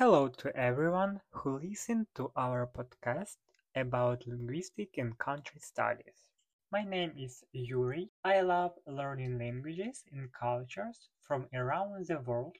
[0.00, 3.36] Hello to everyone who listened to our podcast
[3.76, 6.24] about linguistic and country studies.
[6.72, 8.08] My name is Yuri.
[8.24, 12.56] I love learning languages and cultures from around the world,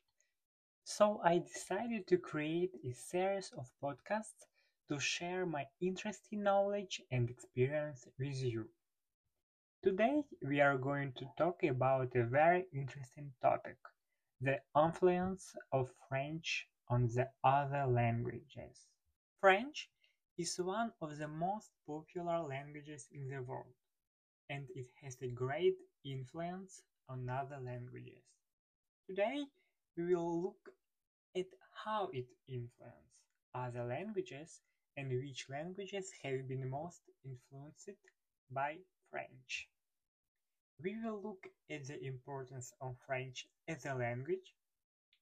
[0.85, 4.45] so I decided to create a series of podcasts
[4.91, 8.69] to share my interesting knowledge and experience with you.
[9.83, 13.77] Today we are going to talk about a very interesting topic
[14.41, 18.89] the influence of French on the other languages.
[19.41, 19.91] French
[20.37, 23.75] is one of the most popular languages in the world,
[24.51, 28.25] and it has a great influence on other languages.
[29.07, 29.47] Today,
[29.97, 30.71] we will look
[31.37, 31.47] at
[31.85, 34.63] how it influences other languages
[34.97, 37.91] and which languages have been most influenced
[38.51, 38.79] by
[39.11, 39.69] French.
[40.83, 44.57] We will look at the importance of French as a language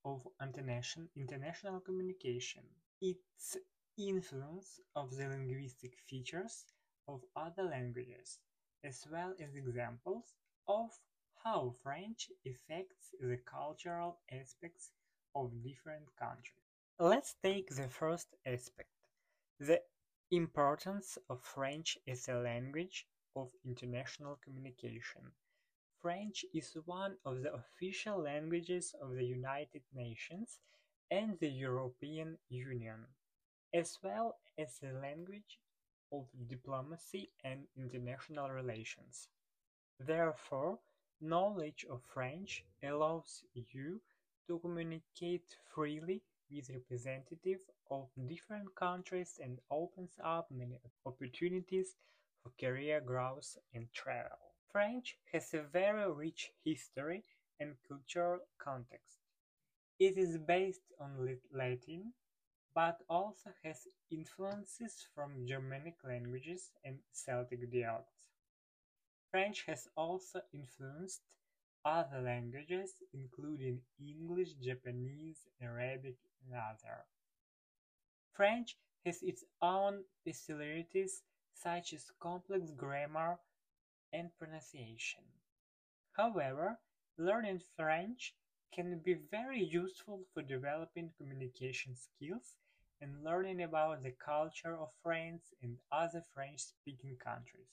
[0.04, 2.62] of international communication,
[3.00, 3.56] its
[3.96, 6.64] influence of the linguistic features
[7.08, 8.38] of other languages,
[8.84, 10.34] as well as examples
[10.68, 10.90] of
[11.44, 14.90] how French affects the cultural aspects
[15.34, 16.64] of different countries.
[16.98, 18.90] Let's take the first aspect,
[19.58, 19.80] the
[20.30, 25.22] importance of French as a language of international communication.
[26.00, 30.58] French is one of the official languages of the United Nations
[31.10, 33.06] and the European Union,
[33.74, 35.58] as well as the language
[36.12, 39.28] of diplomacy and international relations.
[39.98, 40.78] Therefore,
[41.20, 44.00] knowledge of French allows you
[44.46, 51.96] to communicate freely with representatives of different countries and opens up many opportunities
[52.42, 54.47] for career growth and travel.
[54.70, 57.24] French has a very rich history
[57.58, 59.18] and cultural context.
[59.98, 62.14] It is based on Latin,
[62.74, 68.12] but also has influences from Germanic languages and Celtic dialects.
[69.30, 71.22] French has also influenced
[71.84, 77.06] other languages including English, Japanese, Arabic, and others.
[78.32, 81.22] French has its own peculiarities
[81.52, 83.38] such as complex grammar
[84.12, 85.24] and pronunciation.
[86.12, 86.78] However,
[87.16, 88.34] learning French
[88.74, 92.56] can be very useful for developing communication skills
[93.00, 97.70] and learning about the culture of France and other French-speaking countries.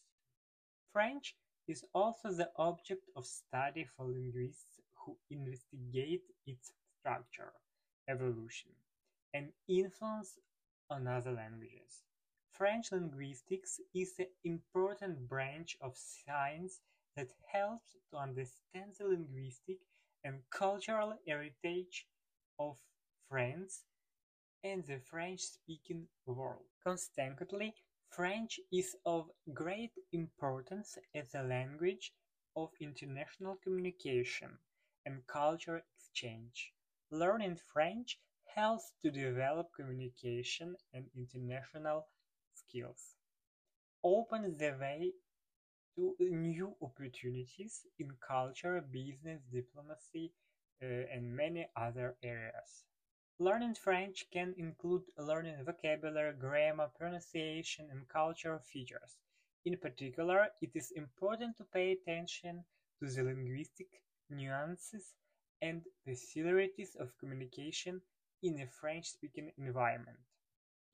[0.94, 1.35] French
[1.68, 7.53] is also the object of study for linguists who investigate its structure,
[8.07, 8.72] evolution,
[9.34, 10.40] and influence
[10.90, 12.03] on other languages.
[12.58, 16.80] French linguistics is an important branch of science
[17.18, 19.80] that helps to understand the linguistic
[20.24, 22.08] and cultural heritage
[22.58, 22.78] of
[23.30, 23.84] France
[24.64, 26.64] and the French-speaking world.
[26.82, 27.74] Consequently,
[28.10, 32.14] French is of great importance as a language
[32.56, 34.58] of international communication
[35.06, 36.72] and cultural exchange.
[37.12, 38.18] Learning French
[38.56, 42.08] helps to develop communication and international
[42.56, 43.16] skills,
[44.04, 45.12] opens the way
[45.96, 50.32] to new opportunities in culture, business, diplomacy,
[50.84, 52.84] uh, and many other areas.
[53.40, 59.18] Learning French can include learning vocabulary, grammar, pronunciation, and cultural features.
[59.66, 62.64] In particular, it is important to pay attention
[63.00, 63.88] to the linguistic
[64.30, 65.16] nuances
[65.62, 68.02] and the peculiarities of communication
[68.44, 70.20] in a French-speaking environment.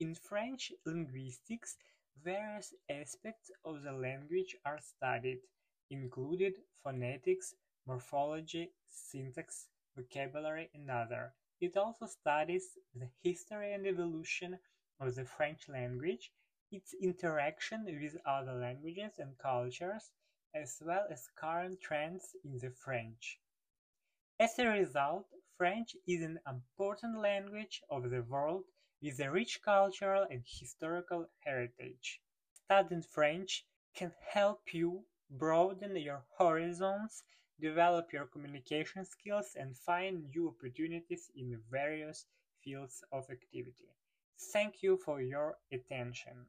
[0.02, 1.76] In French linguistics,
[2.24, 5.38] various aspects of the language are studied,
[5.90, 7.54] including phonetics,
[7.86, 11.34] morphology, syntax, vocabulary, and other.
[11.60, 14.58] It also studies the history and evolution
[14.98, 16.32] of the French language,
[16.72, 20.10] its interaction with other languages and cultures,
[20.52, 23.38] as well as current trends in the French.
[24.40, 28.64] As a result, French is an important language of the world
[29.02, 32.20] with a rich cultural and historical heritage.
[32.54, 37.24] Studying French can help you broaden your horizons,
[37.60, 42.26] develop your communication skills, and find new opportunities in various
[42.62, 43.90] fields of activity.
[44.52, 46.46] Thank you for your attention.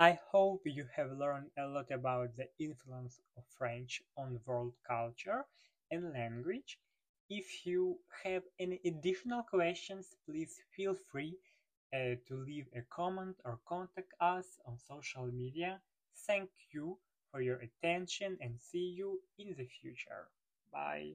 [0.00, 5.46] I hope you have learned a lot about the influence of French on world culture
[5.90, 6.78] and language.
[7.28, 11.36] If you have any additional questions, please feel free
[11.94, 15.80] uh, to leave a comment or contact us on social media.
[16.26, 16.98] Thank you
[17.30, 20.28] for your attention and see you in the future.
[20.72, 21.14] Bye.